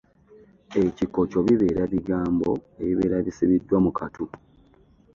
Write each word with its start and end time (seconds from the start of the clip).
Ekikokyo 0.83 1.39
bibeera 1.47 1.83
bigambo 1.93 2.49
ebibeera 2.81 3.17
bisibiddwa 3.27 3.77
mu 3.85 3.91
katu. 3.97 4.25